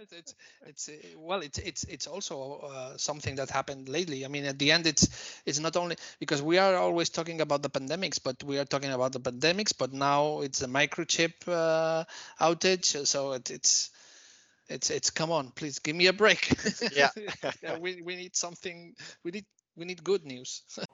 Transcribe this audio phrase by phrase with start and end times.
[0.00, 0.34] it's it's,
[0.66, 4.24] it's uh, well, it's it's it's also uh, something that happened lately.
[4.24, 5.08] I mean, at the end, it's
[5.46, 8.90] it's not only because we are always talking about the pandemics, but we are talking
[8.92, 12.04] about the pandemics, but now it's a microchip uh,
[12.40, 13.06] outage.
[13.06, 13.90] So it, it's
[14.68, 16.54] it's it's come on, please give me a break.
[16.94, 17.10] Yeah.
[17.62, 18.94] yeah we we need something.
[19.24, 19.46] We need
[19.76, 20.62] we need good news.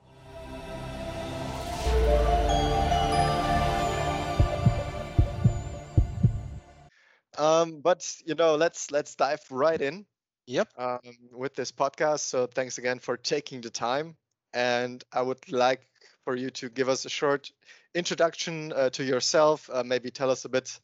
[7.37, 10.05] Um, but you know, let's let's dive right in
[10.47, 10.69] Yep.
[10.77, 10.99] um,
[11.31, 12.19] with this podcast.
[12.21, 14.15] So thanks again for taking the time,
[14.53, 15.87] and I would like
[16.23, 17.51] for you to give us a short
[17.93, 19.69] introduction uh, to yourself.
[19.71, 20.79] Uh, maybe tell us a bit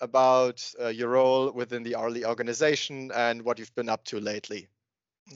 [0.00, 4.68] about uh, your role within the RLE organization and what you've been up to lately.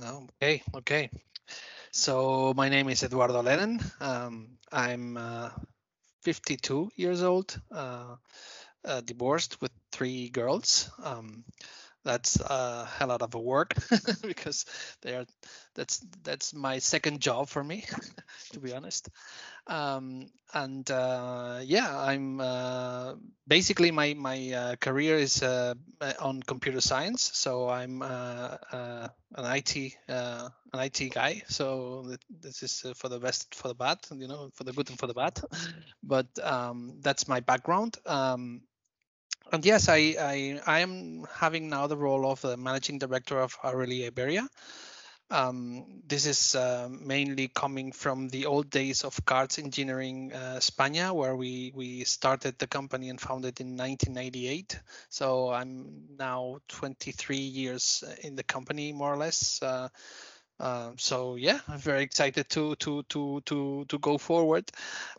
[0.02, 1.10] Okay, okay.
[1.92, 3.80] So my name is Eduardo Ledden.
[4.00, 5.50] Um, I'm uh,
[6.22, 8.16] 52 years old, uh,
[8.84, 10.90] uh, divorced with three girls.
[11.02, 11.44] Um,
[12.04, 13.74] that's a hell lot of a work
[14.22, 14.64] because
[15.02, 15.26] they are.
[15.74, 17.84] That's that's my second job for me,
[18.52, 19.08] to be honest.
[19.66, 23.14] Um, and uh, yeah, I'm uh,
[23.46, 25.74] basically my my uh, career is uh,
[26.20, 27.30] on computer science.
[27.34, 31.42] So I'm uh, uh, an IT an IT guy.
[31.48, 34.98] So this is for the best, for the bad, you know, for the good and
[34.98, 35.40] for the bad.
[36.02, 37.96] But um, that's my background.
[38.06, 38.62] Um,
[39.52, 43.56] and yes, I, I I am having now the role of the managing director of
[43.60, 44.48] RLE Iberia.
[45.32, 51.12] Um, this is uh, mainly coming from the old days of Cards Engineering uh, España,
[51.14, 54.80] where we we started the company and founded in 1998.
[55.08, 59.62] So I'm now 23 years uh, in the company, more or less.
[59.62, 59.88] Uh,
[60.60, 64.70] uh, so yeah, I'm very excited to to to to to go forward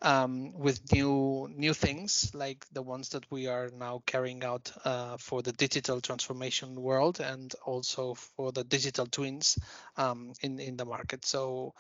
[0.03, 5.17] um, with new new things like the ones that we are now carrying out uh,
[5.17, 9.57] for the digital transformation world and also for the digital twins
[9.97, 11.25] um, in in the market.
[11.25, 11.73] So.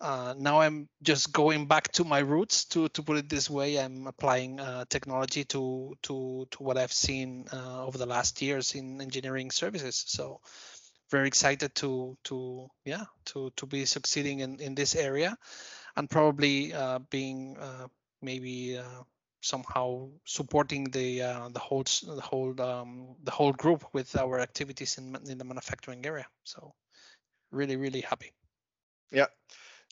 [0.00, 2.66] Uh, now I'm just going back to my roots.
[2.66, 6.92] To to put it this way, I'm applying uh, technology to to to what I've
[6.92, 10.04] seen uh, over the last years in engineering services.
[10.06, 10.40] So
[11.10, 15.36] very excited to to yeah to to be succeeding in in this area
[15.96, 17.86] and probably uh, being uh,
[18.22, 19.02] maybe uh,
[19.40, 24.98] somehow supporting the uh, the whole the whole um, the whole group with our activities
[24.98, 26.26] in in the manufacturing area.
[26.44, 26.72] So
[27.50, 28.32] really really happy.
[29.10, 29.26] Yeah,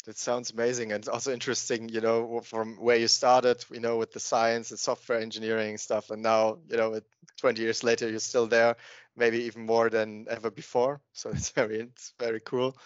[0.04, 4.12] that sounds amazing and also interesting, you know, from where you started, you know, with
[4.12, 7.00] the science and software engineering stuff, and now, you know,
[7.38, 8.76] 20 years later, you're still there,
[9.16, 11.00] maybe even more than ever before.
[11.12, 12.76] So it's very, it's very cool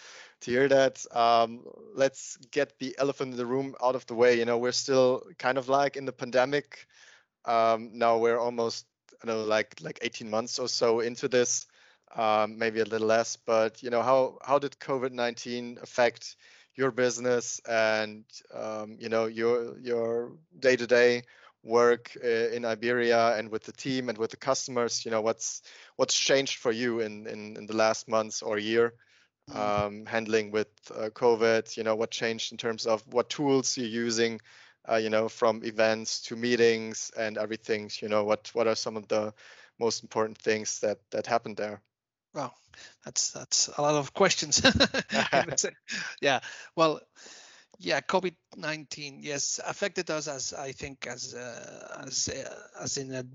[0.41, 1.05] to hear that.
[1.15, 1.65] Um,
[1.95, 4.37] let's get the elephant in the room out of the way.
[4.39, 6.87] You know, we're still kind of like in the pandemic.
[7.45, 8.85] Um, now we're almost,
[9.23, 11.67] I know, like like 18 months or so into this,
[12.15, 13.35] um, maybe a little less.
[13.35, 16.35] But you know, how how did COVID-19 affect
[16.75, 21.23] your business and um, you know your your day-to-day
[21.63, 25.05] work uh, in Iberia and with the team and with the customers?
[25.05, 25.61] You know, what's
[25.95, 28.93] what's changed for you in in, in the last months or year?
[29.49, 29.55] Mm.
[29.55, 33.87] Um, handling with uh, COVID, you know, what changed in terms of what tools you're
[33.87, 34.39] using,
[34.89, 37.89] uh, you know, from events to meetings and everything.
[38.01, 39.33] You know, what what are some of the
[39.79, 41.81] most important things that that happened there?
[42.33, 42.53] Wow,
[43.03, 44.61] that's that's a lot of questions.
[46.21, 46.39] yeah,
[46.75, 47.01] well,
[47.81, 53.13] yeah, COVID nineteen, yes, affected us as I think as uh, as uh, as in
[53.13, 53.25] a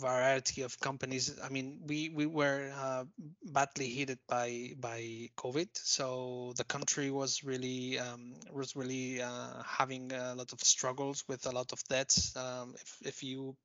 [0.00, 1.38] variety of companies.
[1.44, 3.04] I mean, we we were uh,
[3.44, 10.12] badly hit by by COVID, so the country was really um, was really uh, having
[10.12, 12.34] a lot of struggles with a lot of debts.
[12.34, 13.56] Um, if if you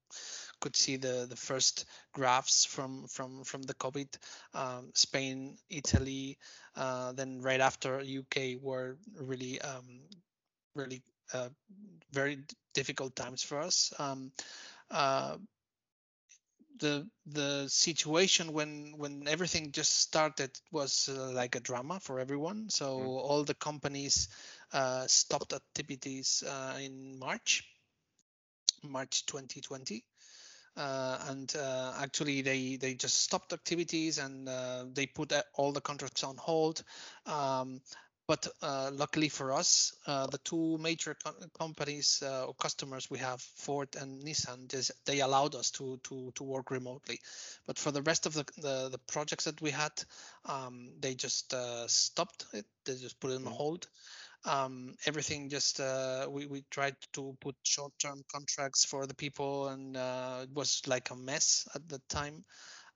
[0.61, 4.09] could see the the first graphs from from from the COVID,
[4.53, 6.39] um, Spain, Italy,
[6.75, 10.01] uh, then right after UK were really um,
[10.75, 11.49] really uh,
[12.11, 12.39] very
[12.73, 13.93] difficult times for us.
[13.99, 14.31] Um,
[14.91, 15.37] uh,
[16.79, 22.69] the the situation when when everything just started was uh, like a drama for everyone.
[22.69, 23.13] So Mm.
[23.27, 24.29] all the companies
[24.73, 27.63] uh, stopped activities uh, in March,
[28.83, 30.10] March 2020 uh,
[30.77, 35.81] and uh, actually they they just stopped activities and uh, they put uh, all the
[35.81, 36.83] contracts on hold.
[37.25, 37.81] Um,
[38.27, 43.17] but uh, luckily for us, uh, the two major co- companies uh, or customers we
[43.19, 44.67] have, Ford and Nissan,
[45.05, 47.19] they allowed us to to to work remotely.
[47.65, 49.91] But for the rest of the the, the projects that we had,
[50.45, 52.65] um, they just uh, stopped it.
[52.85, 53.51] They just put it on Mm.
[53.51, 53.87] hold
[54.45, 59.95] um, everything just uh, we, we tried to put short-term contracts for the people and
[59.97, 62.43] uh, it was like a mess at the time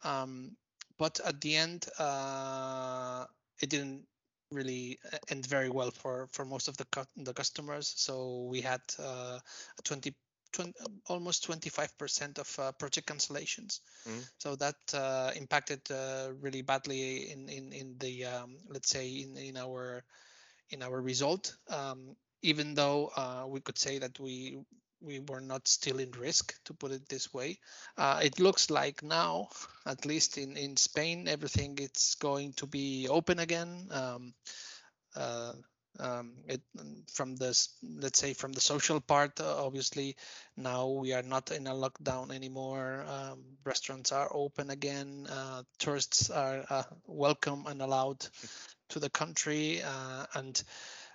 [0.04, 0.56] um,
[0.98, 3.26] but at the end, uh,
[3.62, 4.06] it didn't
[4.52, 7.94] really uh, end very well for for most of the cu- the customers.
[7.98, 9.40] So we had uh,
[9.84, 10.14] 20,
[10.54, 10.74] 20
[11.08, 13.80] almost 25% of uh, project cancellations.
[14.06, 14.26] Mhm.
[14.38, 19.38] So that uh, impacted uh, really badly in in in the um, let's say in
[19.38, 20.04] in our
[20.70, 21.56] in our result.
[21.70, 24.58] Um, even though uh, we could say that we
[25.02, 27.60] we were not still in risk to put it this way.
[27.98, 29.48] Uh, it looks like now
[29.86, 33.88] at least in in spain everything it's going to be open again.
[33.92, 34.34] Um,
[35.16, 35.54] uh,
[35.98, 36.62] um, it
[37.14, 40.18] from this let's say from the social part uh, obviously
[40.58, 43.06] now we are not in a lockdown anymore.
[43.08, 45.28] Um, restaurants are open again.
[45.30, 48.28] Uh, tourists are uh, welcome and allowed
[48.90, 50.64] to the country uh, and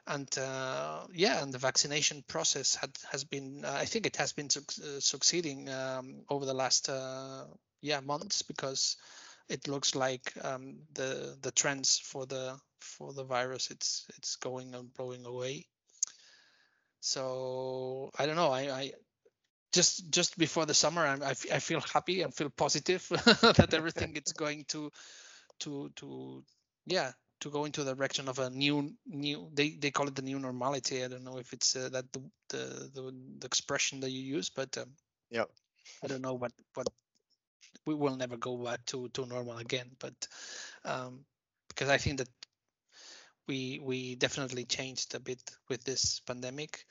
[0.06, 3.64] and uh, yeah, and the vaccination process had has been.
[3.64, 7.44] Uh, I think it has been su- uh, succeeding um, over the last uh,
[7.80, 8.96] yeah months because
[9.48, 14.74] it looks like um, the the trends for the for the virus it's it's going
[14.74, 15.66] and blowing away.
[17.00, 18.50] So I don't know.
[18.50, 18.92] I, I
[19.72, 23.72] just just before the summer, I, I, f- I feel happy and feel positive that
[23.74, 24.90] everything is going to
[25.60, 26.44] to to
[26.86, 30.22] yeah to go into the direction of a new new they, they call it the
[30.22, 34.10] new normality i don't know if it's uh, that the, the the the expression that
[34.10, 34.90] you use but um,
[35.30, 35.44] Yeah.
[36.04, 36.86] i don't know what what
[37.86, 40.14] we will never go back to to normal again but
[40.84, 41.20] um
[41.68, 42.28] because i think that
[43.48, 46.84] we we definitely changed a bit with this pandemic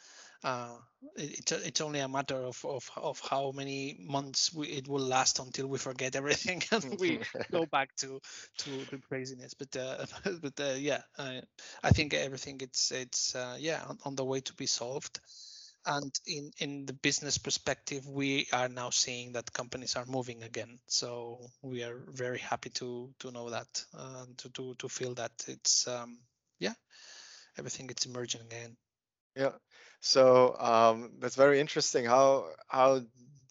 [0.43, 0.75] uh,
[1.15, 5.03] it, it's it's only a matter of, of of how many months we, it will
[5.05, 7.19] last until we forget everything and we
[7.51, 8.19] go back to
[8.59, 9.53] to the craziness.
[9.53, 10.05] But uh
[10.41, 11.41] but uh, yeah I,
[11.83, 15.19] I think everything it's it's uh, yeah on, on the way to be solved.
[15.85, 20.79] And in in the business perspective we are now seeing that companies are moving again.
[20.87, 25.31] So we are very happy to to know that uh, to to to feel that
[25.47, 26.19] it's um
[26.59, 26.73] yeah
[27.57, 28.77] everything is emerging again.
[29.35, 29.51] Yeah.
[30.01, 32.05] So um, that's very interesting.
[32.05, 33.01] How how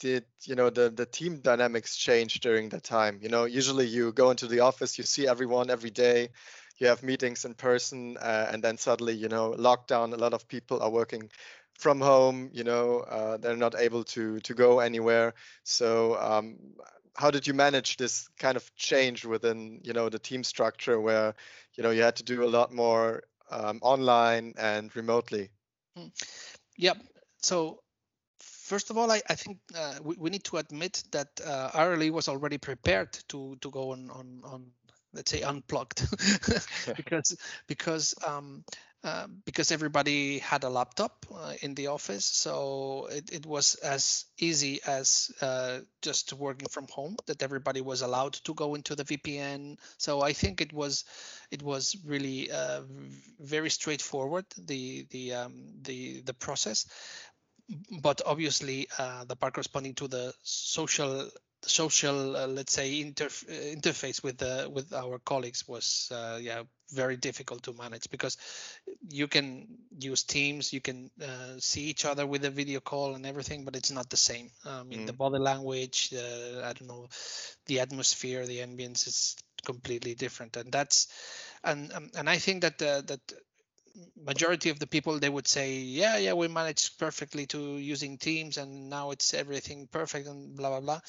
[0.00, 3.18] did you know the the team dynamics change during that time?
[3.22, 6.30] You know, usually you go into the office, you see everyone every day,
[6.78, 10.12] you have meetings in person, uh, and then suddenly, you know, lockdown.
[10.14, 11.30] A lot of people are working
[11.74, 12.50] from home.
[12.52, 15.34] You know, uh, they're not able to to go anywhere.
[15.64, 16.56] So um,
[17.14, 21.34] how did you manage this kind of change within you know the team structure where
[21.74, 25.50] you know you had to do a lot more um, online and remotely?
[26.78, 26.98] Yep.
[27.42, 27.80] So
[28.40, 32.10] first of all, I, I think uh, we, we need to admit that uh, RLE
[32.10, 34.66] was already prepared to to go on on, on
[35.12, 36.06] let's say unplugged
[36.96, 38.64] because because um,
[39.04, 44.24] uh, because everybody had a laptop uh, in the office, so it, it was as
[44.38, 47.16] easy as uh, just working from home.
[47.26, 49.78] That everybody was allowed to go into the VPN.
[49.98, 51.04] So I think it was
[51.52, 52.82] it was really uh,
[53.38, 56.86] very straightforward the the um, the the process
[58.00, 61.28] but obviously uh, the part corresponding to the social
[61.62, 66.62] social uh, let's say interf- uh, interface with the with our colleagues was uh, yeah
[66.92, 68.36] very difficult to manage because
[69.10, 69.66] you can
[69.98, 73.76] use teams you can uh, see each other with a video call and everything but
[73.76, 74.50] it's not the same.
[74.64, 75.18] I mean the Mm.
[75.18, 77.08] body language uh, i don't know
[77.66, 80.56] the atmosphere the ambience is completely different.
[80.56, 81.08] And that's
[81.64, 83.20] and um, and i think that uh, that
[84.16, 88.56] majority of the people they would say yeah yeah we managed perfectly to using teams
[88.56, 91.00] and now it's everything perfect and blah blah blah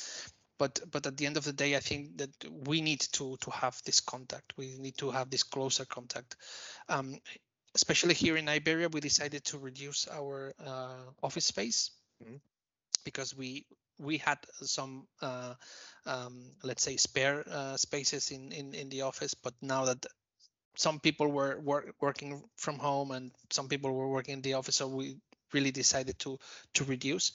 [0.60, 2.30] but but at the end of the day i think that
[2.68, 4.54] we need to to have this contact.
[4.58, 6.36] We need to have this closer contact.
[6.90, 7.18] Um,
[7.76, 11.92] especially here in iberia we decided to reduce our uh, office space
[12.24, 12.42] Mhm.
[13.06, 13.66] because we
[14.00, 15.54] we had some uh,
[16.06, 20.06] um, let's say spare uh, spaces in, in in the office but now that
[20.76, 24.76] some people were work, working from home and some people were working in the office
[24.78, 25.18] so we
[25.54, 26.38] really decided to
[26.74, 27.32] to reduce.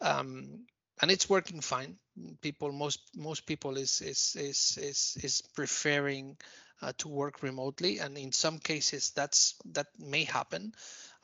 [0.00, 0.66] Um,
[1.00, 1.96] and it's working fine.
[2.40, 6.36] People most most people is is is is, is preferring
[6.82, 10.72] uh, to work remotely and in some cases that's that may happen.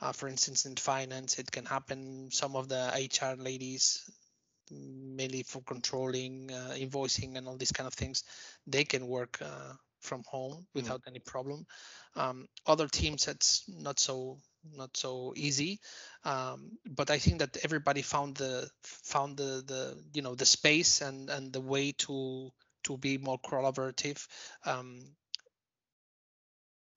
[0.01, 2.29] Uh, for instance in finance it can happen.
[2.31, 4.09] Some of the hr ladies
[4.71, 8.23] mainly for controlling uh, invoicing and all these kind of things
[8.67, 11.65] they can work uh, from home without any problem.
[12.15, 14.37] Um, other teams that's not so
[14.75, 15.79] not so easy.
[16.23, 21.01] Um, but i think that everybody found the found the the you know the space
[21.01, 22.51] and and the way to
[22.83, 24.27] to be more collaborative
[24.65, 25.03] um,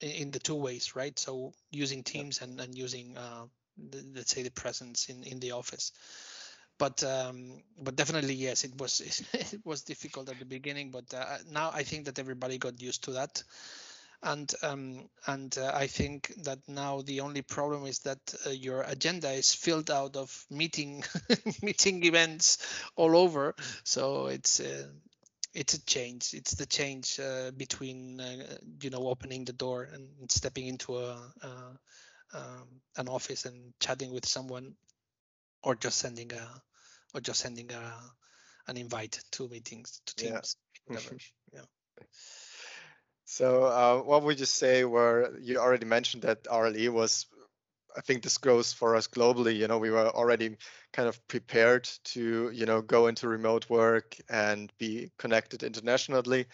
[0.01, 1.19] in, in the two ways right?
[1.19, 3.47] So using teams and and using uh,
[3.91, 5.93] the, let's say the presence in in the office.
[6.79, 9.01] But um, but definitely yes, it was
[9.35, 13.05] it was difficult at the beginning, but uh, now I think that everybody got used
[13.05, 13.43] to that,
[14.25, 18.83] and um, and uh, I think that now the only problem is that uh, your
[18.83, 21.05] agenda is filled out of meeting
[21.63, 22.59] meeting events
[22.97, 23.55] all over,
[23.85, 24.61] so it's.
[24.61, 24.89] Uh,
[25.57, 26.35] it's a change.
[26.35, 31.17] It's the change uh, between uh, you know opening the door and stepping into a,
[32.35, 32.67] um,
[32.97, 34.75] an office and chatting with someone
[35.63, 36.63] or just sending a
[37.15, 37.95] or just sending a
[38.67, 40.57] an invite to meetings to teams
[40.91, 40.99] yeah.
[41.53, 41.61] yeah.
[43.25, 47.27] So uh, what would you say were you already mentioned that rle was
[47.97, 50.57] i think this grows for us globally you know we were already
[50.93, 56.47] kind of prepared to you know go into remote work and be connected internationally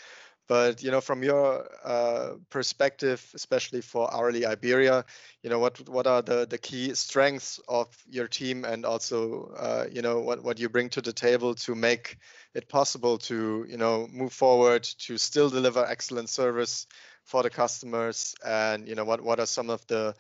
[0.51, 5.05] but you know, from your uh, perspective, especially for RLE Iberia,
[5.45, 9.87] you know, what what are the the key strengths of your team, and also, uh,
[9.93, 12.19] you know, what what you bring to the table to make
[12.53, 16.89] it possible to you know move forward to still deliver excellent service
[17.23, 20.17] for the customers, and you know, what what are some of the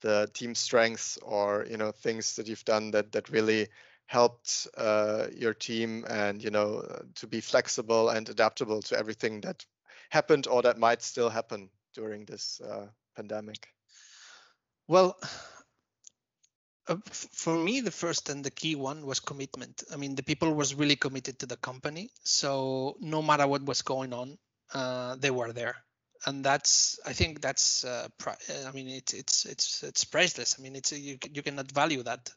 [0.00, 3.68] the team strengths or you know things that you've done that that really
[4.06, 6.82] helped uh, your team and you know
[7.14, 9.66] to be flexible and adaptable to everything that
[10.14, 13.68] happened or that might still happen during this uh, pandemic?
[14.88, 15.16] Well,
[16.88, 19.82] uh, for me, the first and the key one was commitment.
[19.92, 22.10] I mean, the people was really committed to the company.
[22.22, 24.38] So no matter what was going on,
[24.72, 25.76] uh, they were there
[26.26, 28.08] and that's I think that's uh,
[28.66, 30.56] I mean it's it's it's it's priceless.
[30.58, 32.30] I mean it's you you cannot value that.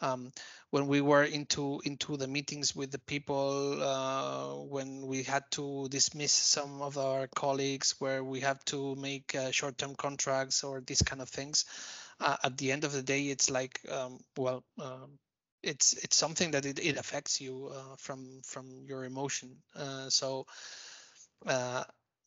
[0.00, 0.32] Um,
[0.70, 5.88] when we were into into the meetings with the people, uh, when we had to
[5.88, 11.02] dismiss some of our colleagues, where we have to make uh, short-term contracts or these
[11.02, 11.64] kind of things,
[12.20, 14.64] uh, at the end of the day, it's like um, well.
[14.78, 15.18] Um,
[15.62, 19.56] it's it's something that it, it affects you uh, from from your emotion.
[19.76, 20.46] Uh, so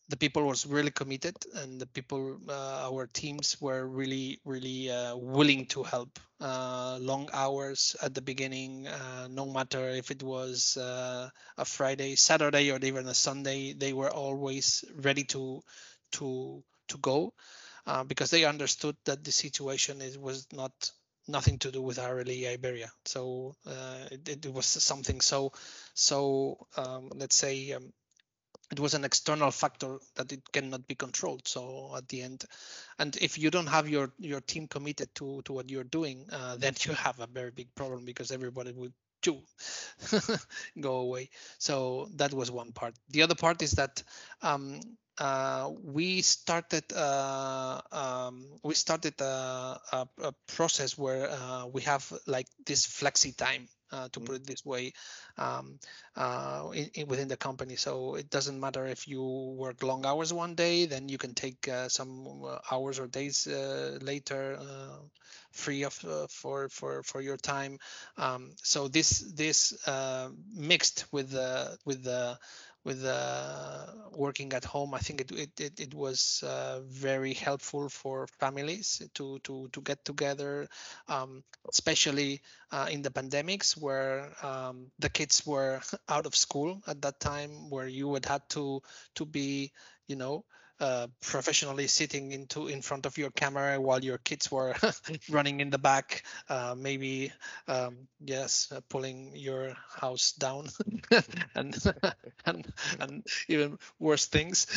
[0.09, 5.15] the people was really committed and the people uh, our teams were really really uh,
[5.15, 10.77] willing to help uh, long hours at the beginning uh, no matter if it was
[10.77, 15.61] uh, a friday saturday or even a sunday they were always ready to
[16.11, 17.33] to to go
[17.87, 20.91] uh, because they understood that the situation is, was not
[21.27, 22.89] nothing to do with RLE Iberia.
[23.05, 23.55] So
[24.11, 25.53] it, it, was something so
[25.93, 27.93] so um, let's say um,
[28.73, 32.43] it was an external factor that it cannot be controlled so at the end.
[32.97, 36.55] And if you don't have your your team committed to to what you're doing uh,
[36.57, 39.37] then you have a very big problem because everybody would do
[40.79, 41.29] go away.
[41.57, 42.95] So that was one part.
[43.09, 44.03] The other part is that
[44.41, 44.81] um,
[45.17, 52.11] uh, we started uh, um, we started a, a, a process where uh, we have
[52.25, 54.25] like this flexi time uh, to mm.
[54.25, 54.93] put it this way,
[55.37, 55.79] um,
[56.15, 57.75] uh, in, in, within the company.
[57.75, 59.23] So it doesn't matter if you
[59.57, 63.47] work long hours one day, then you can take uh, some uh, hours or days
[63.47, 64.97] uh, later uh,
[65.51, 65.93] free of
[66.29, 67.77] for for for your time.
[68.17, 69.73] Um, so this this
[70.55, 72.37] mixed with the with the
[72.83, 77.89] with uh, working at home, I think it it it, it was uh, very helpful
[77.89, 80.67] for families to to to get together,
[81.07, 87.01] um, especially uh, in the pandemics where um, the kids were out of school at
[87.01, 88.81] that time, where you would have to
[89.15, 89.71] to be,
[90.07, 90.45] you know,
[90.83, 94.75] uh, professionally sitting into in front of your camera while your kids were
[95.29, 97.31] running in the back uh, maybe
[97.69, 100.67] um, yes uh, pulling your house down
[101.55, 101.75] and,
[102.45, 104.67] and and even worse things.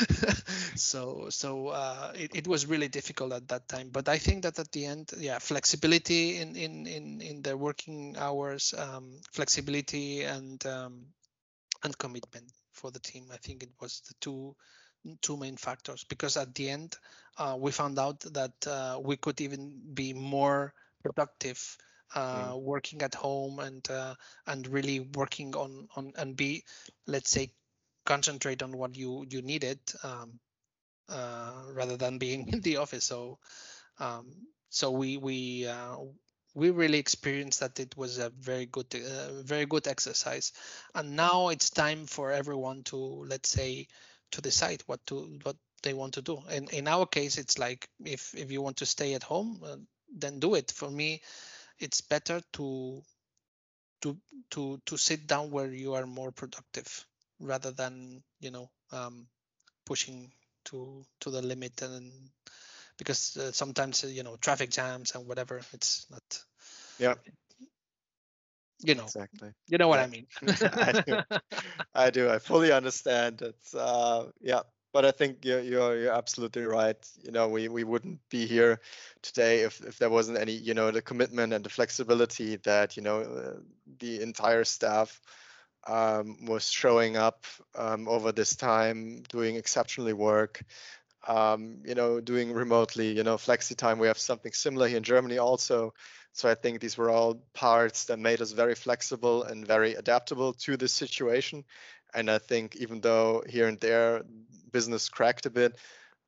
[0.76, 3.90] So so uh, it, it was really difficult at that time.
[3.90, 8.16] But i think that at the end yeah flexibility in in in, in the working
[8.18, 11.06] hours um, flexibility and um,
[11.82, 13.24] and commitment for the team.
[13.32, 14.54] I think it was the two
[15.22, 16.96] two main factors because at the end
[17.38, 20.72] uh, we found out that uh, we could even be more
[21.02, 21.76] productive
[22.14, 22.60] uh, mm.
[22.62, 24.14] working at home and uh,
[24.46, 26.62] and really working on on and be
[27.06, 27.50] let's say
[28.04, 30.38] concentrate on what you you needed um,
[31.08, 33.38] uh, rather than being in the office so
[33.98, 34.26] um,
[34.70, 35.96] so we we uh,
[36.54, 38.86] we really experienced that it was a very good
[39.44, 40.52] very good exercise
[40.94, 42.96] and now it's time for everyone to
[43.28, 43.86] let's say
[44.32, 46.42] to decide what to what they want to do.
[46.50, 49.76] And in our case, it's like if if you want to stay at home, uh,
[50.16, 50.72] then do it.
[50.72, 51.22] For me,
[51.78, 53.02] it's better to
[54.02, 54.16] to
[54.50, 57.06] to to sit down where you are more productive
[57.40, 59.26] rather than you know um,
[59.84, 60.32] pushing
[60.64, 62.12] to to the limit and
[62.98, 66.42] because uh, sometimes uh, you know traffic jams and whatever it's not
[66.98, 67.14] yeah
[68.82, 69.52] you know exactly.
[69.68, 70.00] You know what Yeah.
[70.00, 70.26] I mean?
[70.80, 71.20] I do.
[71.94, 72.30] I do.
[72.30, 73.42] I fully understand.
[73.42, 74.60] It's uh, yeah,
[74.92, 76.96] but I think you're you're you're absolutely right.
[77.22, 78.80] You know, we we wouldn't be here
[79.22, 83.02] today if if there wasn't any you know the commitment and the flexibility that you
[83.02, 83.60] know uh,
[83.98, 85.20] the entire staff
[85.86, 87.44] um, was showing up
[87.76, 90.62] um, over this time, doing exceptionally work.
[91.26, 93.12] Um, you know, doing remotely.
[93.12, 93.98] You know, flexi time.
[93.98, 95.92] We have something similar here in Germany also.
[96.36, 100.52] So I think these were all parts that made us very flexible and very adaptable
[100.52, 101.64] to this situation.
[102.12, 104.22] And I think even though here and there
[104.70, 105.76] business cracked a bit,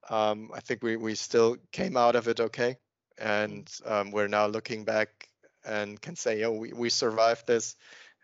[0.08, 2.78] um, I think we, we still came out of it okay.
[3.18, 5.28] And um, we're now looking back
[5.62, 7.76] and can say, oh, we, we survived this.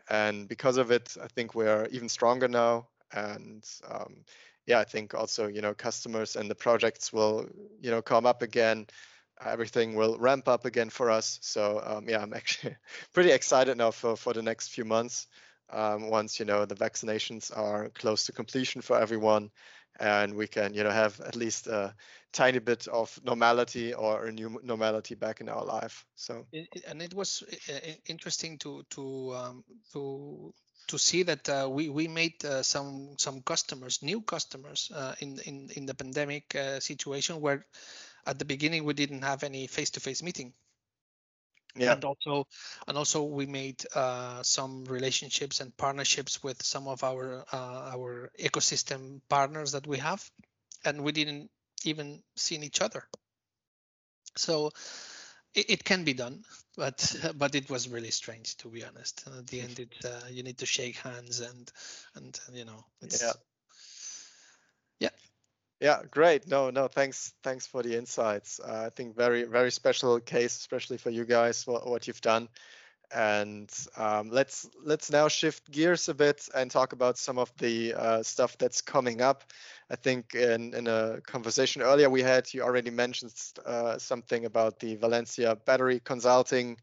[0.08, 2.88] And because of it, I think we're even stronger now.
[3.12, 4.24] And um,
[4.66, 7.46] yeah, I think also, you know, customers and the projects will,
[7.82, 8.86] you know, come up again
[9.46, 11.38] everything will ramp up again for us.
[11.42, 12.76] So um, yeah, I'm actually
[13.12, 15.26] pretty excited now for for the next few months.
[15.70, 19.50] Um, once you know the vaccinations are close to completion for everyone,
[19.98, 21.94] and we can you know have at least a
[22.32, 26.04] tiny bit of normality or a new normality back in our life.
[26.16, 26.46] So
[26.86, 30.52] and it was uh, uh, interesting to to um, to
[30.88, 35.38] to see that uh, we we made uh, some some customers, new customers, uh, in
[35.46, 37.64] in in the pandemic uh, situation where
[38.26, 40.52] at the beginning we didn't have any face-to-face meeting.
[41.76, 42.46] yeah, and also
[42.86, 48.30] and also we made uh, some relationships and partnerships with some of our uh, our
[48.38, 50.30] ecosystem partners that we have
[50.84, 51.50] and we didn't
[51.84, 53.04] even seen each other
[54.36, 54.70] so
[55.54, 56.44] it, it can be done
[56.76, 60.42] but but it was really strange to be honest at the end it uh, you
[60.42, 61.72] need to shake hands and
[62.14, 63.32] and you know it's Yeah.
[65.00, 65.33] yeah
[65.80, 66.48] yeah, great.
[66.48, 68.60] No, no, thanks, thanks for the insights.
[68.60, 72.48] Uh, I think very very special case, especially for you guys, what what you've done.
[73.14, 77.94] And um, let's let's now shift gears a bit and talk about some of the
[77.94, 79.44] uh, stuff that's coming up.
[79.90, 84.80] I think in, in a conversation earlier we had, you already mentioned uh, something about
[84.80, 86.78] the Valencia battery consulting.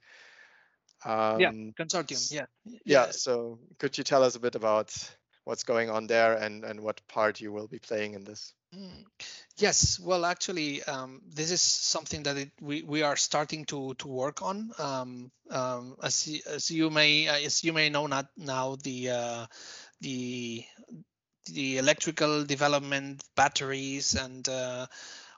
[1.38, 2.46] yeah Um, consortium yeah
[2.86, 4.94] yeah, so could you tell us a bit about
[5.44, 8.54] what's going on there and, and what part you will be playing in this?
[9.58, 14.08] Yes, well, actually, um, this is something that it, we we are starting to to
[14.08, 14.72] work on.
[14.80, 19.46] Um, um, as y- as you may as you may know not now the uh,
[20.02, 20.66] the
[21.48, 24.88] the electrical development batteries and uh,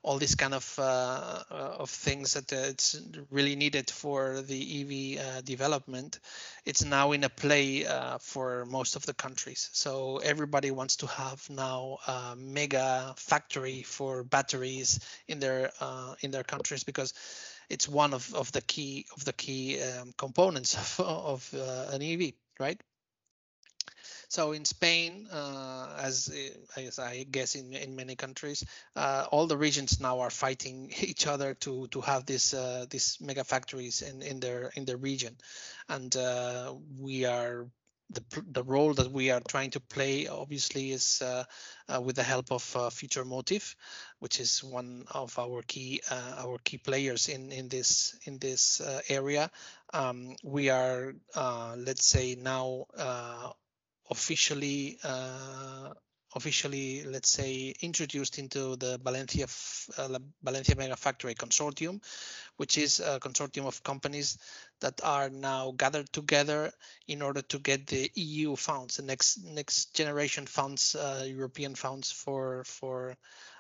[0.04, 5.18] all these kind of uh, uh, of things that uh, it's really needed for the
[5.18, 6.20] EV uh, development.
[6.66, 9.70] It's now in a play uh, for most of the countries.
[9.72, 15.72] So everybody wants to have now a mega factory for batteries in their
[16.22, 17.14] in their countries because
[17.70, 22.34] it's one of, of the key of the key um, components of, of an EV,
[22.60, 22.80] right?
[24.30, 28.64] So in Spain, uh, as uh, as I guess in in many countries,
[28.96, 33.18] uh, all the regions now are fighting each other to to have this uh, these
[33.22, 35.38] mega factories in in their in their region,
[35.90, 37.68] and uh, we are.
[38.10, 41.46] The, the role that we are trying to play obviously is uh,
[41.90, 43.76] uh, with the help of uh, Future Motive,
[44.20, 48.82] which is one of our key uh, our key players in in this in this
[49.10, 49.50] area.
[49.94, 51.16] Um, we are
[51.76, 52.86] let's say now
[54.10, 55.90] officially uh,
[56.36, 59.46] officially let's say introduced into the Valencia
[59.98, 62.02] uh, Valencia Mega Factory Consortium,
[62.58, 64.38] which is a consortium of companies
[64.82, 66.72] that are now gathered together
[67.08, 72.12] in order to get the EU funds, the next next generation funds, uh, European funds
[72.12, 73.16] for for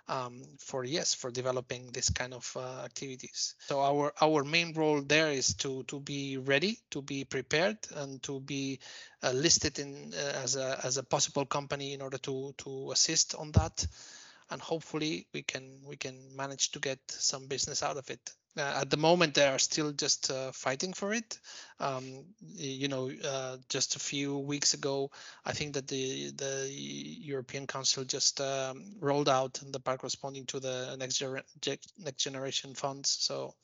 [0.08, 3.56] um, for yes for developing this kind of uh, activities.
[3.60, 8.22] So our our main role there is to to be ready, to be prepared, and
[8.24, 8.80] to be
[9.24, 13.36] uh, listed in uh, as a as a possible company in order to to assist
[13.36, 13.86] on that,
[14.50, 18.34] and hopefully we can we can manage to get some business out of it.
[18.56, 21.40] Uh, at the moment, they are still just uh, fighting for it.
[21.80, 22.24] Um,
[22.56, 25.10] you know, uh, just a few weeks ago,
[25.44, 30.60] I think that the the European Council just um, rolled out the part corresponding to
[30.60, 31.44] the next gener-
[31.98, 33.10] next generation funds.
[33.10, 33.56] So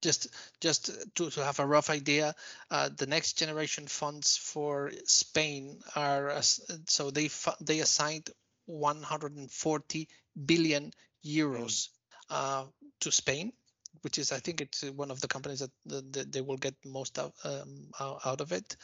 [0.00, 0.28] just
[0.60, 2.36] just to, to have a rough idea,
[2.70, 6.40] uh, the next generation funds for Spain are
[6.86, 8.30] so they they assigned
[8.66, 10.08] 140
[10.44, 10.92] billion
[11.24, 11.88] euros
[12.30, 12.64] uh,
[13.00, 13.52] to Spain,
[14.02, 17.18] which is I think it's one of the companies that, that, they will get most
[17.18, 18.76] of, um, out out of it.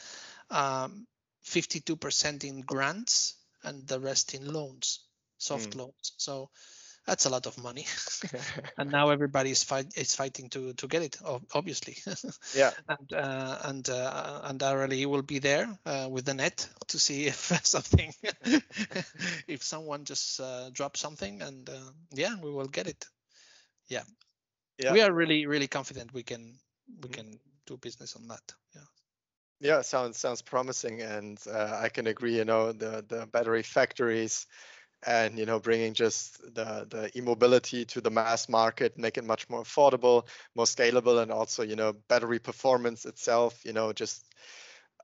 [0.49, 1.07] Um,
[1.45, 5.01] 52% in grants and the rest in loans,
[5.37, 5.79] soft Mm.
[5.79, 6.13] loans.
[6.17, 6.49] So
[7.05, 7.85] that's a lot of money
[8.77, 11.17] and now everybody is fight is fighting to to get it
[11.53, 11.97] obviously
[12.55, 16.99] yeah and uh, and uh, and RLE will be there uh, with the net to
[16.99, 18.13] see if something
[19.47, 23.05] if someone just uh, drops something and uh, yeah we will get it
[23.89, 24.03] yeah.
[24.77, 24.91] yeah.
[24.91, 26.59] We are really really confident we can
[27.01, 28.53] we can do business on that.
[28.75, 28.81] Yeah.
[29.59, 34.45] Yeah sounds sounds promising and uh, i can agree you know the the battery factories
[35.05, 39.49] and you know bringing just the the e-mobility to the mass market make it much
[39.49, 44.25] more affordable more scalable and also you know battery performance itself you know just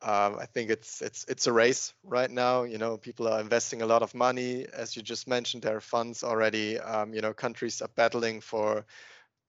[0.01, 2.63] um, I think it's it's it's a race right now.
[2.63, 5.63] You know, people are investing a lot of money, as you just mentioned.
[5.63, 6.79] There are funds already.
[6.79, 8.85] Um, you know, countries are battling for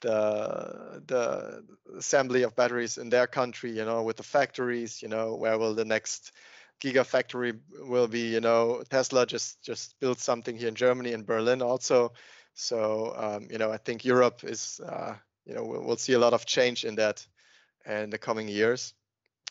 [0.03, 1.65] the the
[1.97, 3.71] assembly of batteries in their country.
[3.71, 5.03] You know, with the factories.
[5.03, 6.33] You know, where will the next
[6.81, 11.61] gigafactory will be you know tesla just just built something here in germany in berlin
[11.61, 12.11] also
[12.55, 16.19] so um, you know i think europe is uh, you know we'll, we'll, see a
[16.19, 17.27] lot of change in that
[17.85, 18.95] in the coming years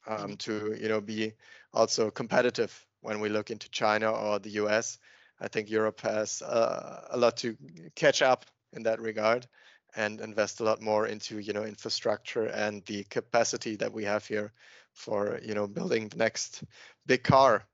[0.08, 1.34] um, to you know be
[1.74, 4.98] also competitive when we look into china or the us
[5.40, 7.56] i think europe has uh, a lot to
[7.96, 9.48] catch up in that regard
[9.96, 14.26] and invest a lot more into you know infrastructure and the capacity that we have
[14.26, 14.52] here
[14.94, 16.64] for you know building the next
[17.06, 17.66] big car.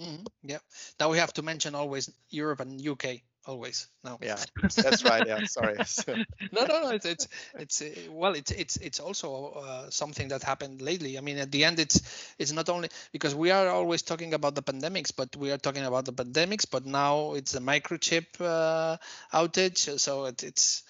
[0.00, 0.24] Mm-hmm.
[0.42, 0.58] Yeah.
[0.98, 3.88] Now we have to mention always Europe and UK always.
[4.02, 4.18] No.
[4.22, 4.36] Yeah.
[4.76, 5.44] That's right yeah.
[5.44, 5.76] Sorry.
[6.52, 10.42] No no no it's it's, it's uh, well it's it's it's also uh, something that
[10.42, 11.18] happened lately.
[11.18, 12.00] I mean at the end it's
[12.38, 15.84] it's not only because we are always talking about the pandemics but we are talking
[15.84, 18.96] about the pandemics but now it's a microchip uh,
[19.32, 20.82] outage so it, it's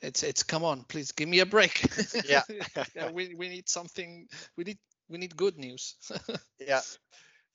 [0.00, 1.86] it's it's come on please give me a break.
[2.28, 2.42] Yeah.
[2.94, 5.96] yeah we, we need something we need we need good news.
[6.58, 6.80] yeah.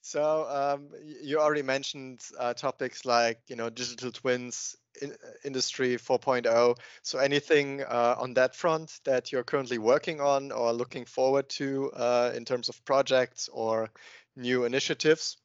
[0.02, 0.90] So um,
[1.22, 6.78] you already mentioned uh, topics like you know digital twins, in, industry 4.0.
[7.04, 11.92] So anything uh, on that front that you're currently working on or looking forward to
[11.92, 13.90] uh, in terms of projects or
[14.36, 15.38] new initiatives?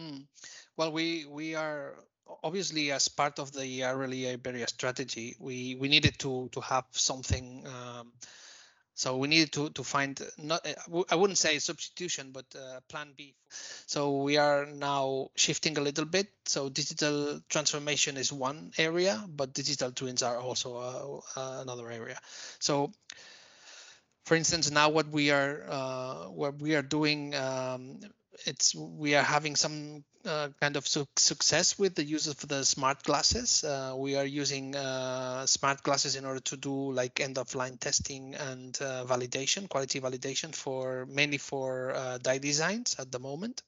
[0.00, 0.26] Mm.
[0.76, 1.94] Well, we we are
[2.42, 7.66] obviously as part of the RLE Iberia strategy, we we needed to to have something.
[7.66, 8.12] Um,
[8.98, 13.14] so we needed to, to find not uh, I wouldn't say substitution, but uh, plan
[13.16, 13.36] B.
[13.86, 16.26] So we are now shifting a little bit.
[16.46, 22.18] So digital transformation is one area, but digital twins are also uh, uh, another area.
[22.58, 22.90] So
[24.24, 28.00] for instance, now what we are uh, what we are doing um,
[28.46, 32.64] it's we are having some uh, kind of su- success with the use of the
[32.64, 33.64] smart glasses.
[33.64, 37.76] Uh, we are using uh, smart glasses in order to do like end of line
[37.78, 43.62] testing and uh, validation, quality validation for mainly for uh, die designs at the moment.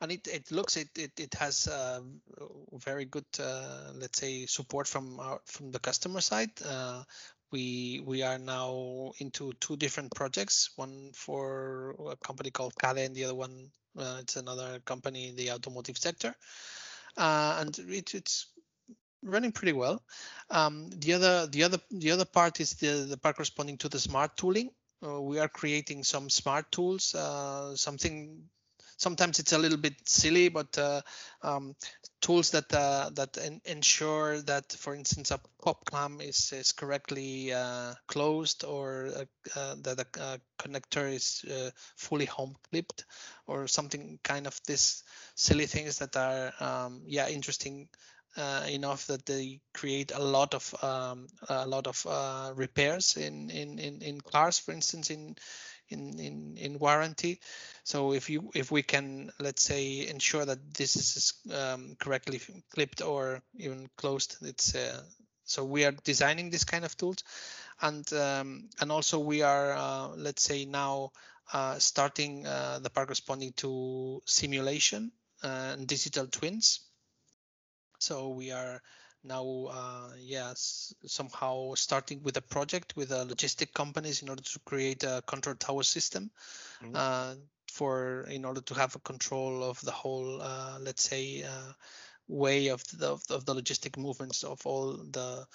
[0.00, 2.00] And it, it looks it it, it has uh,
[2.72, 3.24] very good
[3.94, 6.50] let's say support from our from the customer side
[7.54, 10.70] we we are now into two different projects.
[10.74, 15.36] One for a company called Kade and the other one uh, it's another company in
[15.36, 16.34] the automotive sector.
[17.16, 18.48] Uh, and it, it's
[19.22, 20.02] running pretty well.
[20.50, 24.00] Um, the other the other the other part is the the part corresponding to the
[24.00, 24.70] smart tooling.
[25.06, 28.42] Uh, we are creating some smart tools uh, something
[28.96, 31.00] sometimes it's a little bit silly, but uh,
[31.42, 31.74] um,
[32.20, 37.52] tools that uh, that en- ensure that, for instance, a pop clam is is correctly
[37.52, 39.24] uh, closed or uh,
[39.58, 43.04] uh, that a, a, connector is uh, fully home clipped
[43.46, 45.02] or something kind of this
[45.34, 47.88] silly things that are um, yeah interesting.
[48.66, 52.04] enough that they create a lot of um, a lot of
[52.58, 55.36] repairs in, in in in cars, for instance, in
[55.88, 57.40] in, in, in warranty.
[57.84, 63.02] So if you if we can let's say ensure that this is um, correctly clipped
[63.02, 65.02] or even closed, it's uh,
[65.44, 67.22] so we are designing this kind of tools,
[67.80, 71.12] and um, and also we are uh, let's say now
[71.52, 76.80] uh, starting uh, the part responding to simulation and digital twins.
[77.98, 78.80] So we are
[79.24, 84.58] now uh, yes somehow starting with a project with uh, logistic companies in order to
[84.60, 86.30] create a control tower system
[86.82, 86.94] mm-hmm.
[86.94, 87.34] uh,
[87.72, 91.72] for in order to have a control of the whole uh, let's say uh,
[92.28, 95.46] way of the of the logistic movements of all the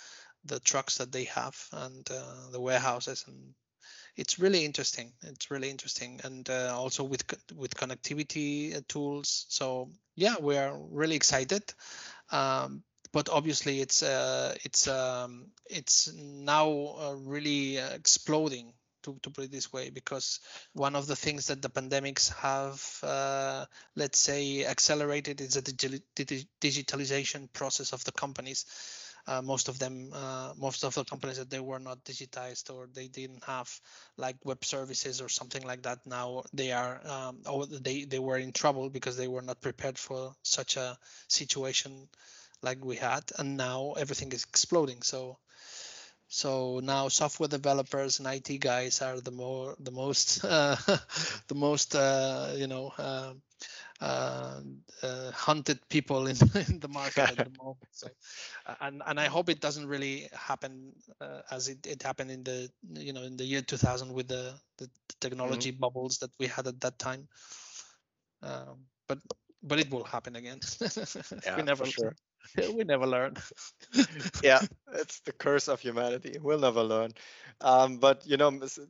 [0.45, 3.53] the trucks that they have and uh, the warehouses and
[4.15, 5.13] it's really interesting.
[5.23, 6.19] It's really interesting.
[6.25, 7.23] And also with
[7.55, 9.45] with connectivity tools.
[9.47, 11.63] So yeah we are really excited.
[12.29, 16.69] Um, but obviously it's uh, it's um, it's now
[16.99, 20.39] uh, really uh, exploding to, to put it this way because
[20.73, 26.47] one of the things that the pandemics have uh, let's say accelerated is the digi-
[26.61, 28.65] digitalization process of the companies.
[29.27, 32.87] Uh, most of them uh, most of the companies that they were not digitized or
[32.93, 33.69] they didn't have
[34.17, 38.37] like web services or something like that now they are um, or they they were
[38.37, 42.07] in trouble because they were not prepared for such a situation
[42.61, 45.37] like we had and now everything is exploding so
[46.27, 50.75] so now software developers and IT guys are the more the most uh,
[51.47, 53.33] the most uh, you know uh,
[54.01, 54.61] uh,
[55.03, 56.37] uh, hunted people in,
[56.69, 57.87] in the market at the moment.
[57.91, 58.07] So,
[58.79, 62.69] and and I hope it doesn't really happen uh, as it, it happened in the
[62.93, 65.81] you know in the year 2000 with the the technology mm-hmm.
[65.81, 67.27] bubbles that we had at that time.
[68.41, 69.19] Um, but
[69.63, 70.59] but it will happen again.
[71.45, 72.15] yeah, we never sure.
[72.75, 73.35] we never learn.
[74.43, 74.61] yeah,
[74.93, 76.37] it's the curse of humanity.
[76.41, 77.11] We'll never learn.
[77.61, 78.87] Um, but you know, the,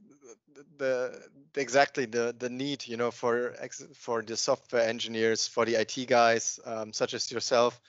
[0.77, 1.21] the,
[1.55, 3.55] exactly the the need, you know, for
[3.95, 7.79] for the software engineers, for the IT guys, um, such as yourself,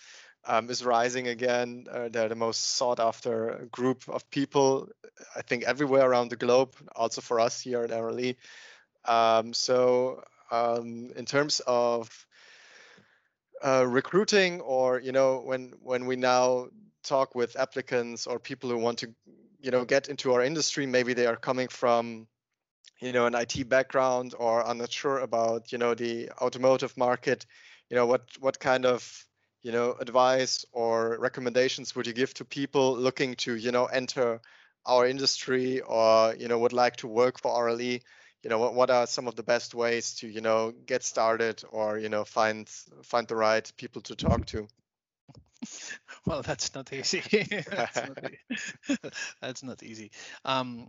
[0.46, 1.86] um, is rising again.
[1.90, 4.88] Uh, they're the most sought after group of people,
[5.36, 6.74] I think, everywhere around the globe.
[6.96, 8.36] Also for us here at RLE.
[9.04, 12.26] Um, so um, in terms of
[13.64, 16.68] uh, recruiting or you know when when we now
[17.02, 19.14] talk with applicants or people who want to
[19.60, 22.26] you know get into our industry maybe they are coming from
[23.00, 27.46] you know an IT background or are not sure about you know the automotive market
[27.88, 29.26] you know what what kind of
[29.62, 34.40] you know advice or recommendations would you give to people looking to you know enter
[34.86, 38.00] our industry or you know would like to work for RLE
[38.42, 41.62] you know what, what are some of the best ways to you know get started
[41.70, 42.68] or you know find
[43.02, 44.68] find the right people to talk to?
[46.26, 47.20] Well that's not easy.
[47.70, 48.18] That's, not,
[49.40, 50.10] that's not easy.
[50.44, 50.88] Um,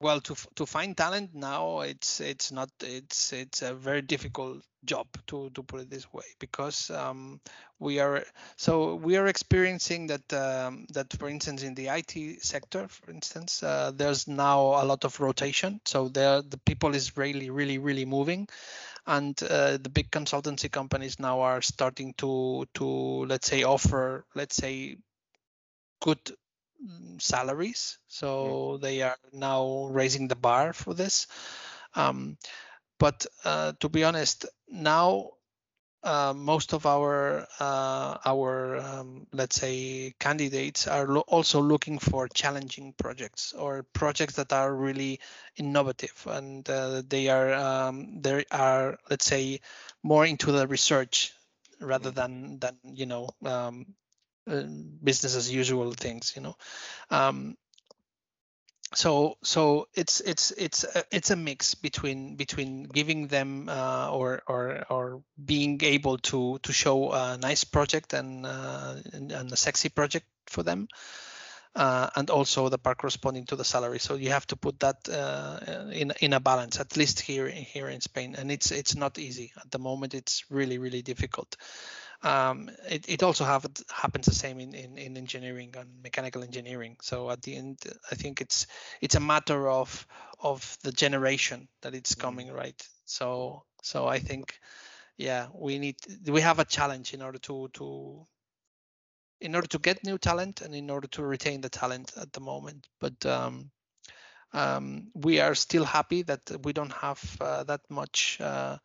[0.00, 5.06] well to to find talent now it's it's not it's it's a very difficult job
[5.26, 7.40] to to put it this way because um,
[7.78, 8.24] we are
[8.56, 13.62] so we are experiencing that um, that for instance in the IT sector for instance
[13.62, 15.80] uh, there's now a lot of rotation.
[15.84, 18.48] So there the people is really really really moving.
[19.08, 22.86] And uh, the big consultancy companies now are starting to to
[23.26, 24.96] let's say offer let's say
[26.00, 26.18] good
[27.18, 27.98] salaries.
[28.08, 31.26] So they are now raising the bar for this.
[31.94, 32.38] Um,
[32.98, 35.30] but uh, to be honest, now
[36.02, 42.28] uh, most of our uh, our um, let's say candidates are lo- also looking for
[42.28, 45.20] challenging projects or projects that are really
[45.56, 49.60] innovative and uh, they are um, they are let's say
[50.02, 51.32] more into the research
[51.80, 53.86] rather than than you know um,
[54.50, 54.62] uh,
[55.02, 56.56] business as usual things you know.
[57.10, 57.56] Um,
[58.94, 64.42] so so it's it's it's a, it's a mix between between giving them uh, or
[64.46, 69.56] or or being able to to show a nice project and uh, and, and, a
[69.56, 70.86] sexy project for them
[71.76, 73.98] uh, and also the part corresponding to the salary.
[73.98, 77.88] So you have to put that uh, in in a balance at least here here
[77.88, 78.34] in Spain.
[78.36, 79.52] And it's it's not easy.
[79.60, 81.56] At the moment it's really really difficult
[82.22, 86.96] um, it, it also have, happens the same in, in, in engineering and mechanical engineering.
[87.02, 87.78] So at the end,
[88.10, 88.66] I think it's
[89.00, 90.06] it's a matter of
[90.40, 92.20] of the generation that it's mm-hmm.
[92.20, 92.80] coming, right?
[93.04, 94.58] So so I think,
[95.16, 98.26] yeah, we need we have a challenge in order to to
[99.40, 102.40] in order to get new talent and in order to retain the talent at the
[102.40, 102.88] moment.
[103.00, 103.70] But um,
[104.52, 108.78] um, we are still happy that we don't have uh, that much uh,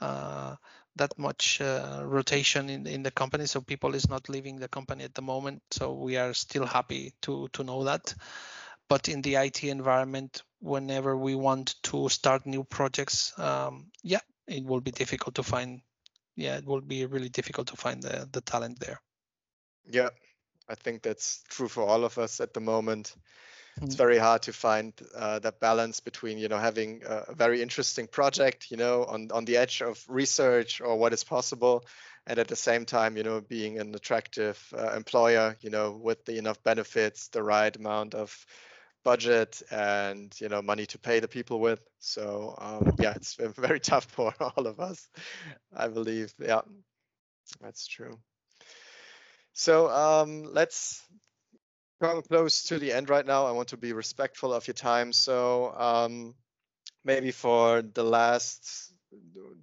[0.00, 0.56] uh,
[0.96, 5.04] that much uh, rotation in, in the company so people is not leaving the company
[5.04, 8.14] at the moment so we are still happy to to know that.
[8.88, 14.64] But in the IT environment whenever we want to start new projects um, yeah it
[14.64, 15.80] will be difficult to find
[16.36, 19.00] yeah it will be really difficult to find the, the talent there.
[19.88, 20.10] Yeah
[20.68, 23.14] I think that's true for all of us at the moment
[23.82, 28.06] it's very hard to find uh, that balance between you know having a very interesting
[28.06, 31.84] project you know on on the edge of research or what is possible
[32.26, 36.24] and at the same time you know being an attractive uh, employer you know with
[36.24, 38.46] the enough benefits the right amount of
[39.04, 41.80] budget and you know money to pay the people with.
[41.98, 45.08] So um, yeah it's very tough for all of us
[45.76, 46.32] i believe.
[46.38, 46.62] Yeah
[47.60, 48.18] that's true.
[49.52, 51.02] So um, let's
[52.04, 53.46] come close to the end right now.
[53.46, 55.12] I want to be respectful of your time.
[55.12, 56.34] So um,
[57.04, 58.92] maybe for the last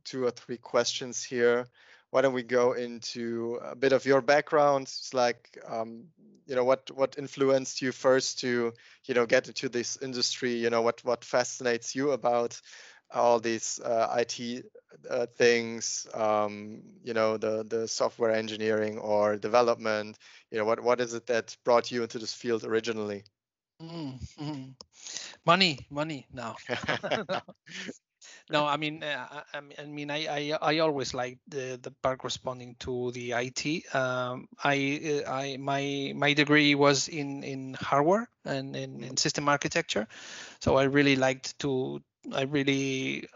[0.04, 1.67] two or three questions here,
[2.10, 4.84] why don't we go into a bit of your background?
[4.84, 6.06] It's like um,
[6.47, 8.73] you know what what influenced you first to
[9.06, 12.60] you know get into this industry you know what what fascinates you about
[13.13, 14.65] all these uh, IT
[15.10, 20.17] uh, things, um, you know, the the software engineering or development.
[20.52, 23.24] You know, what what is it that brought you into this field originally?
[23.82, 24.71] Mm-hmm.
[25.45, 26.28] Money, money.
[26.32, 26.56] No.
[28.50, 32.76] no, I mean, uh, I, mean, I, I, I always like the the part responding
[32.82, 33.95] to the IT.
[33.95, 39.50] Um, I, uh, I, my, my degree was in in hardware and in, in system
[39.50, 40.08] architecture,
[40.60, 43.27] so I really liked to I really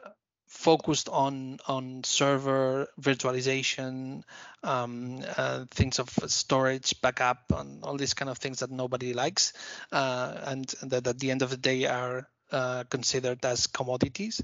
[0.47, 4.23] focused on on server virtualization,
[4.63, 9.53] um, uh, things of storage, backup, and all these kind of things that nobody likes,
[9.91, 14.41] uh, and that at the end of the day are uh, considered as commodities.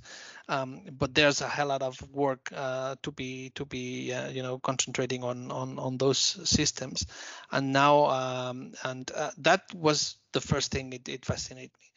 [0.50, 4.44] Um, but there's a hell lot of work uh, to be to be uh, you
[4.44, 7.06] know concentrating on on on those systems,
[7.52, 11.92] and now um, and uh, that was the first thing it, it fascinated me.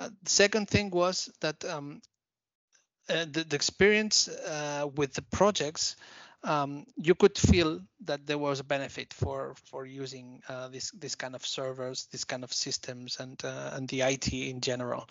[0.00, 2.00] Uh, second thing was that um,
[3.10, 5.96] uh, the, the, experience uh, with the projects,
[6.42, 11.14] um, you could feel that there was a benefit for for using uh, this this
[11.14, 15.08] kind of servers, this kind of systems, and uh, and the IT in general.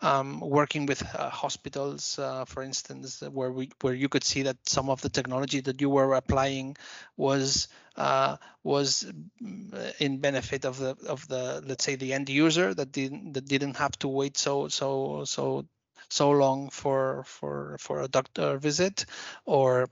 [0.00, 4.88] Um, working with uh, hospitals, for instance, where we where you could see that some
[4.88, 6.76] of the technology that you were applying
[7.16, 9.04] was uh, was
[9.42, 13.46] mm, in benefit of the of the let's say the end user that didn't that
[13.46, 15.66] didn't have to wait so so so
[16.08, 19.04] so long for for for a doctor visit
[19.44, 19.88] or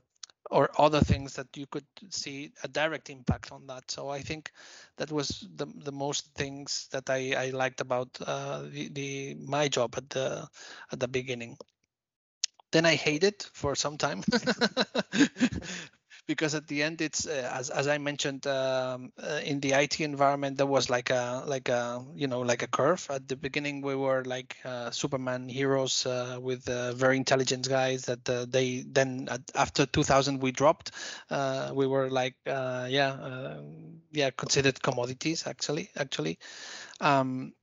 [0.49, 3.89] or other things that you could see a direct impact on that.
[3.91, 4.51] So I think
[4.97, 9.67] that was the the most things that I, I liked about uh, the, the my
[9.69, 10.47] job at the
[10.91, 11.57] at the beginning.
[12.71, 14.23] Then I hated for some time
[16.29, 19.99] because at the end it's uh, as, as i mentioned um, uh, in the it
[19.99, 23.07] environment there was like a like a you know like a curve.
[23.09, 28.05] At the beginning we were like uh, superman heroes uh, with uh, very intelligent guys
[28.05, 30.91] that uh, they then after 2000 we dropped.
[31.73, 33.57] We were like yeah
[34.11, 36.37] yeah considered commodities actually actually.
[37.01, 37.53] Um,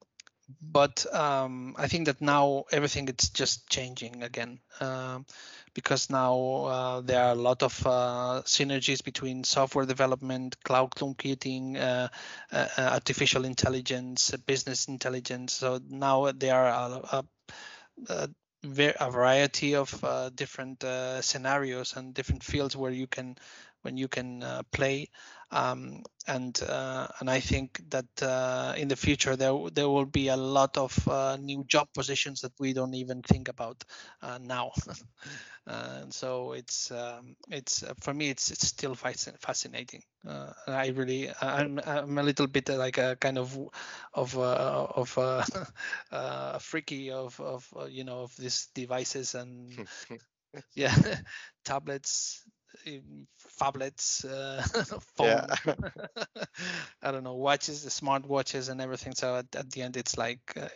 [0.49, 5.27] but um, I think that now everything is just changing again um,
[5.75, 11.77] because now uh, there are a lot of uh, synergies between software development, cloud computing,
[11.77, 12.09] uh,
[12.53, 15.53] uh artificial intelligence, business intelligence.
[15.53, 17.25] So now there are a,
[18.09, 18.29] a,
[19.01, 23.37] a variety of uh, different uh, scenarios and different fields where you can
[23.83, 25.09] when you can play
[25.51, 30.29] um, and uh, and I think that uh, in the future there there will be
[30.29, 33.85] a lot of uh, new job positions that we don't even think about
[34.23, 34.73] uh, now.
[35.67, 40.03] and so it's um, it's uh, for me it's it's still fascinating.
[40.27, 43.57] Uh, I really I'm I'm a little bit like a kind of
[44.15, 45.19] of of
[46.11, 49.73] a freaky of of you know of these devices and
[50.75, 50.95] yeah
[51.65, 52.43] tablets
[53.61, 54.63] phablets, uh,
[55.17, 55.57] phone, yeah.
[57.03, 59.15] I don't know, watches, the smart watches and everything.
[59.15, 60.69] So at, at the end, it's like, uh,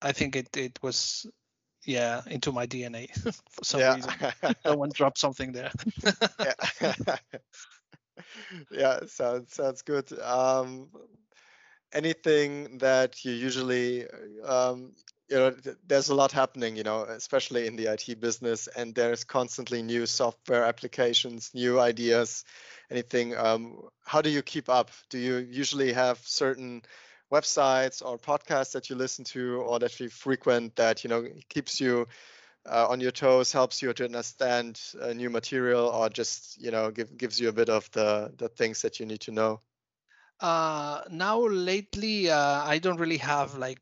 [0.00, 1.26] I think it, it was,
[1.84, 3.10] yeah, into my DNA
[3.50, 3.94] for some yeah.
[3.94, 4.12] reason.
[4.62, 5.70] Someone dropped something there.
[6.40, 7.16] yeah.
[8.70, 10.12] yeah, sounds, sounds good.
[10.20, 10.88] Um,
[11.92, 14.06] anything that you usually
[14.44, 14.92] um,
[15.28, 15.54] you know
[15.86, 20.06] there's a lot happening you know especially in the IT business and there's constantly new
[20.06, 22.44] software applications new ideas
[22.92, 24.90] anything um, how do you keep up?
[25.08, 26.82] Do you usually have certain
[27.32, 31.80] websites or podcasts that you listen to or that you frequent that you know keeps
[31.80, 32.06] you
[32.70, 36.90] uh, on your toes helps you to understand uh, new material or just you know
[36.90, 39.60] give, gives you a bit of the the things that you need to know
[40.42, 43.78] uh, now lately uh, i don't really have like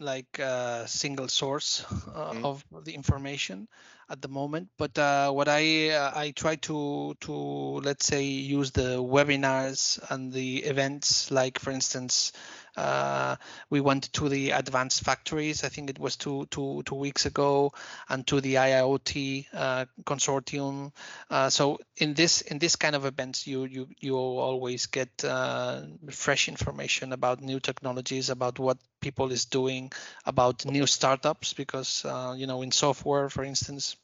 [0.00, 2.44] like a single source uh, mm.
[2.44, 3.68] of the information
[4.10, 8.70] at the moment but uh, what i uh, i try to to let's say use
[8.72, 12.32] the webinars and the events like for instance
[12.76, 13.36] uh,
[13.70, 15.64] we went to the advanced factories.
[15.64, 17.72] I think it was two two two weeks ago,
[18.08, 20.92] and to the IIoT uh, consortium.
[21.30, 25.82] Uh, so in this in this kind of events, you you you always get uh,
[26.10, 29.92] fresh information about new technologies, about what people is doing,
[30.24, 31.52] about new startups.
[31.52, 32.04] Because
[32.36, 33.96] you know, in software, for instance.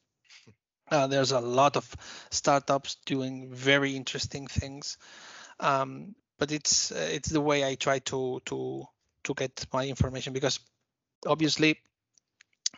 [0.90, 1.86] Uh, there's a lot of
[2.32, 4.98] startups doing very interesting things.
[5.60, 8.84] Um, but it's uh, it's the way I try to to
[9.24, 10.58] to get my information because
[11.26, 11.78] obviously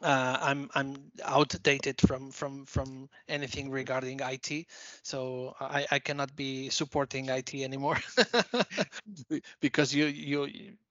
[0.03, 4.67] uh, I'm I'm outdated from from from anything regarding IT,
[5.03, 7.99] so I, I cannot be supporting IT anymore.
[9.61, 10.49] Because you you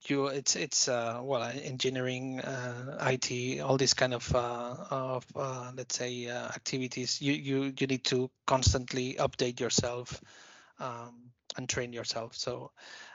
[0.08, 5.72] you it's it's uh, well engineering uh, IT all these kind of uh, of uh,
[5.76, 7.22] let's say uh, activities.
[7.22, 10.22] You you you need to constantly update yourself
[10.80, 12.72] um, and train yourself so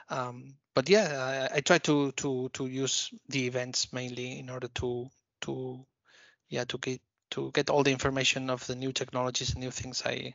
[0.09, 4.67] um, but yeah I, I try to to to use the events mainly in order
[4.75, 5.07] to
[5.41, 5.85] to
[6.49, 10.03] yeah to get to get all the information of the new technologies and new things
[10.05, 10.33] I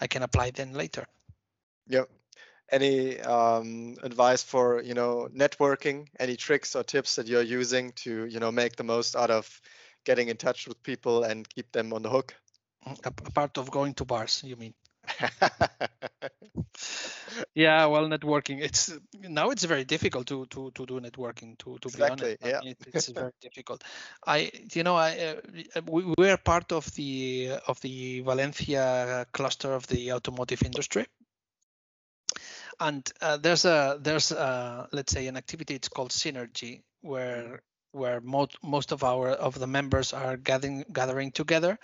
[0.00, 1.06] I can apply then later.
[1.88, 2.10] Yep.
[2.70, 6.08] Any um, advice for you know networking?
[6.18, 9.60] Any tricks or tips that you're using to you know make the most out of
[10.04, 12.34] getting in touch with people and keep them on the hook?
[12.86, 14.74] A, a part of going to bars, you mean?
[17.54, 18.92] yeah well networking it's
[19.28, 22.64] now it's very difficult to to to do networking to to exactly, be honest.
[22.64, 22.70] Yeah.
[22.70, 23.82] it, it's very difficult.
[24.26, 29.72] I you know i uh, we, we are part of the of the valencia cluster
[29.72, 31.06] of the automotive industry.
[32.80, 37.60] And uh, there's a there's a let's say an activity it's called synergy where
[37.92, 41.78] where most most of our of the members are gathering gathering together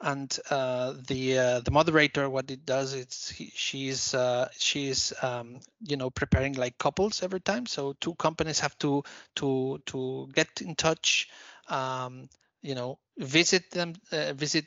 [0.00, 2.92] and uh, the uh, the moderator what it does
[3.30, 7.66] he, she's uh, she's um, you know preparing like couples every time.
[7.66, 9.02] So two companies have to
[9.36, 11.28] to to get in touch
[11.68, 12.28] um,
[12.62, 14.66] you know visit them uh, visit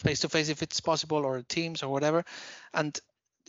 [0.00, 2.24] face to face if it's possible or teams or whatever.
[2.72, 2.98] And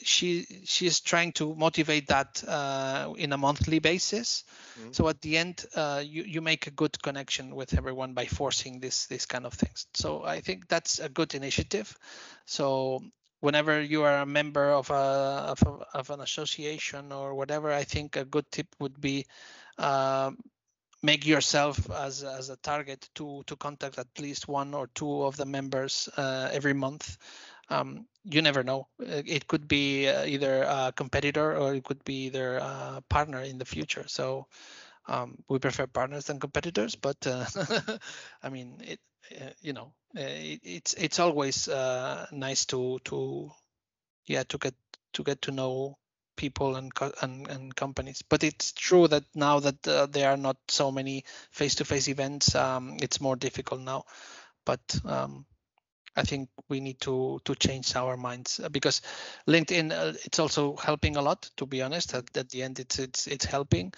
[0.03, 4.43] she she's trying to motivate that uh, in a monthly basis.
[4.79, 4.91] Mm-hmm.
[4.91, 8.79] So at the end, uh, you you make a good connection with everyone by forcing
[8.79, 9.87] this this kind of things.
[9.93, 11.97] So I think that's a good initiative.
[12.45, 13.01] So
[13.39, 17.83] whenever you are a member of a of, a, of an association or whatever, I
[17.83, 19.25] think a good tip would be.
[19.77, 20.31] Uh,
[21.03, 25.37] make yourself as, as a target to to contact at least one or two of
[25.37, 27.17] the members uh, every month
[27.69, 28.87] um, you never know.
[29.01, 32.59] Uh, it could be uh, either a competitor or it could be their
[33.09, 34.05] partner in the future.
[34.07, 34.47] So
[35.07, 37.45] um, we prefer partners than competitors, but uh,
[38.43, 38.99] I mean, it,
[39.39, 43.51] uh, you know, uh, it, it's it's always uh, nice to to
[44.25, 44.75] yeah to get
[45.13, 45.97] to get to know
[46.35, 46.91] people and
[47.21, 48.23] and, and companies.
[48.27, 53.21] But it's true that now that there are not so many face-to-face events, um, it's
[53.21, 54.05] more difficult now.
[54.65, 55.45] But um,
[56.15, 59.01] I think we need to to change our minds uh, because
[59.47, 61.49] LinkedIn uh, it's also helping a lot.
[61.57, 63.93] To be honest, at, at the end it's it's it's helping,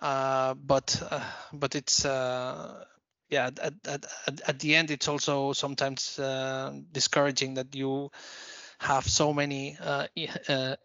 [0.00, 1.20] uh, but uh,
[1.52, 2.84] but it's uh,
[3.28, 4.06] yeah at, at,
[4.46, 8.10] at, the end it's also sometimes uh, discouraging that you
[8.80, 9.76] have so many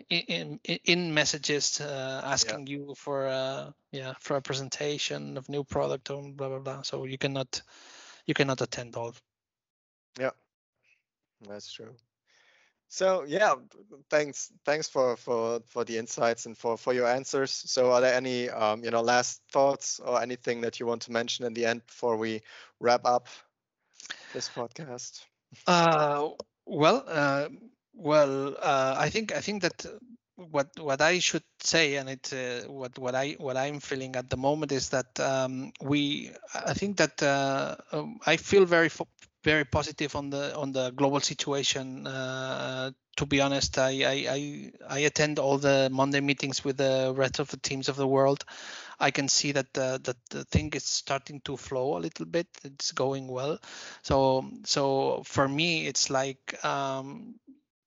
[0.10, 2.78] in, in messages asking yeah.
[2.78, 6.82] you for yeah for a presentation of new product or blah blah blah.
[6.82, 7.62] So you cannot
[8.26, 9.14] you cannot attend all.
[10.20, 10.32] Yeah,
[11.48, 11.96] that's true.
[12.88, 13.56] So yeah,
[14.10, 17.52] thanks thanks for for for the insights and for for your answers.
[17.52, 21.12] So are there any um, you know last thoughts or anything that you want to
[21.12, 22.42] mention in the end before we
[22.80, 23.28] wrap up
[24.32, 25.26] this podcast?
[25.68, 26.30] Uh,
[26.66, 27.50] well, uh,
[27.94, 29.86] well, uh, I think I think that
[30.36, 34.30] what what I should say, and it uh, what what I what I'm feeling at
[34.30, 38.90] the moment is that um, we I think that uh, um, I feel very
[39.44, 42.08] very positive on the on the global situation.
[42.08, 47.38] Uh, to be honest, I, I, I attend all the Monday meetings with the rest
[47.40, 48.44] of the teams of the world.
[49.00, 52.48] I can see that the that the thing is starting to flow a little bit.
[52.64, 53.60] It's going well.
[54.02, 57.36] So so for me, it's like um,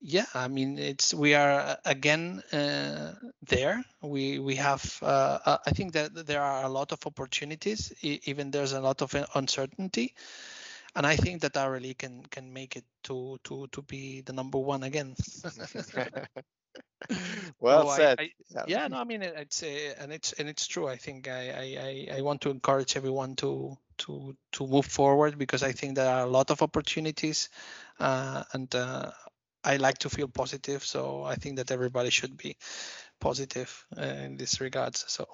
[0.00, 3.14] yeah i mean it's we are again uh,
[3.48, 7.92] there we we have uh, uh i think that there are a lot of opportunities
[8.02, 10.14] even there's a lot of uncertainty
[10.96, 14.58] and I think that RLE can can make it to to to be the number
[14.58, 15.14] one again.
[17.60, 18.18] well so said.
[18.18, 18.64] I, I, yeah.
[18.66, 18.88] yeah.
[18.88, 20.88] no, I mean it's uh, and it's and it's true.
[20.88, 25.62] I think I, I I want to encourage everyone to to to move forward because
[25.62, 27.50] I think there are a lot of opportunities,
[28.00, 29.10] uh, and uh,
[29.62, 30.84] I like to feel positive.
[30.84, 32.56] So I think that everybody should be
[33.20, 35.04] positive uh, in this regards.
[35.08, 35.26] So